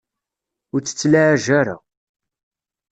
[0.73, 1.75] Ur tt-ttlaɛaj ara.